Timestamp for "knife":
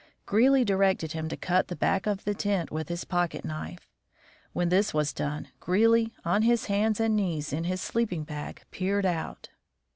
3.45-3.87